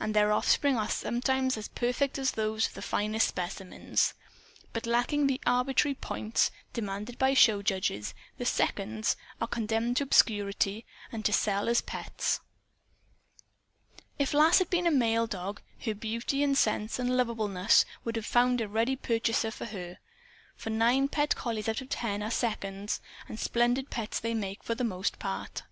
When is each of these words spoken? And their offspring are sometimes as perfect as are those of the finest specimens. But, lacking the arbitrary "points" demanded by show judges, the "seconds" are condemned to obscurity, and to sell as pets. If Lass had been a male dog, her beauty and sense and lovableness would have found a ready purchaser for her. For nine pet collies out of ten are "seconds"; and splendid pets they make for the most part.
And 0.00 0.14
their 0.14 0.32
offspring 0.32 0.78
are 0.78 0.88
sometimes 0.88 1.58
as 1.58 1.68
perfect 1.68 2.16
as 2.18 2.32
are 2.32 2.36
those 2.36 2.68
of 2.68 2.72
the 2.72 2.80
finest 2.80 3.28
specimens. 3.28 4.14
But, 4.72 4.86
lacking 4.86 5.26
the 5.26 5.42
arbitrary 5.44 5.94
"points" 5.94 6.50
demanded 6.72 7.18
by 7.18 7.34
show 7.34 7.60
judges, 7.60 8.14
the 8.38 8.46
"seconds" 8.46 9.14
are 9.42 9.46
condemned 9.46 9.98
to 9.98 10.04
obscurity, 10.04 10.86
and 11.12 11.22
to 11.26 11.34
sell 11.34 11.68
as 11.68 11.82
pets. 11.82 12.40
If 14.18 14.32
Lass 14.32 14.58
had 14.58 14.70
been 14.70 14.86
a 14.86 14.90
male 14.90 15.26
dog, 15.26 15.60
her 15.84 15.94
beauty 15.94 16.42
and 16.42 16.56
sense 16.56 16.98
and 16.98 17.14
lovableness 17.14 17.84
would 18.04 18.16
have 18.16 18.24
found 18.24 18.62
a 18.62 18.68
ready 18.68 18.96
purchaser 18.96 19.50
for 19.50 19.66
her. 19.66 19.98
For 20.56 20.70
nine 20.70 21.08
pet 21.08 21.36
collies 21.36 21.68
out 21.68 21.82
of 21.82 21.90
ten 21.90 22.22
are 22.22 22.30
"seconds"; 22.30 23.02
and 23.28 23.38
splendid 23.38 23.90
pets 23.90 24.18
they 24.18 24.32
make 24.32 24.62
for 24.64 24.74
the 24.74 24.82
most 24.82 25.18
part. 25.18 25.62